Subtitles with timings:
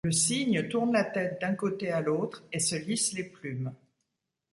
[0.03, 3.71] Le cygne tourne la tête d'un côté à l'autre, et se lisse les plumes.